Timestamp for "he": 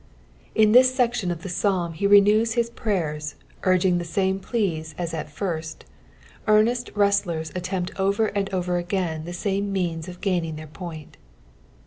1.93-2.07